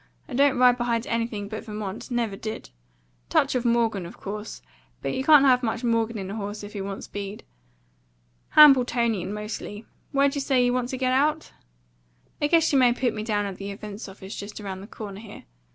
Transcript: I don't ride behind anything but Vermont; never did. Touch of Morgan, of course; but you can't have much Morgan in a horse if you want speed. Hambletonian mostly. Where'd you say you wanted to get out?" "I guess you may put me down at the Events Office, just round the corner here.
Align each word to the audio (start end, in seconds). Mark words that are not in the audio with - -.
I 0.27 0.33
don't 0.33 0.57
ride 0.57 0.77
behind 0.79 1.05
anything 1.05 1.47
but 1.47 1.63
Vermont; 1.63 2.09
never 2.09 2.35
did. 2.35 2.71
Touch 3.29 3.53
of 3.53 3.63
Morgan, 3.63 4.03
of 4.07 4.17
course; 4.19 4.63
but 5.03 5.13
you 5.13 5.23
can't 5.23 5.45
have 5.45 5.61
much 5.61 5.83
Morgan 5.83 6.17
in 6.17 6.31
a 6.31 6.35
horse 6.35 6.63
if 6.63 6.73
you 6.73 6.83
want 6.83 7.03
speed. 7.03 7.43
Hambletonian 8.57 9.31
mostly. 9.31 9.85
Where'd 10.11 10.33
you 10.33 10.41
say 10.41 10.65
you 10.65 10.73
wanted 10.73 10.87
to 10.89 10.97
get 10.97 11.13
out?" 11.13 11.51
"I 12.41 12.47
guess 12.47 12.73
you 12.73 12.79
may 12.79 12.93
put 12.93 13.13
me 13.13 13.21
down 13.21 13.45
at 13.45 13.57
the 13.57 13.69
Events 13.69 14.09
Office, 14.09 14.35
just 14.35 14.59
round 14.59 14.81
the 14.81 14.87
corner 14.87 15.19
here. 15.19 15.43